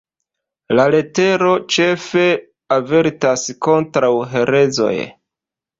[0.79, 2.25] La letero ĉefe
[2.79, 4.97] avertas kontraŭ herezoj.